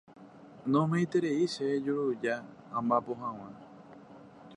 Nome'ẽieterei 0.71 1.51
chéve 1.53 1.77
juruja 1.85 2.33
amba'apo 2.77 3.11
hag̃ua. 3.21 3.49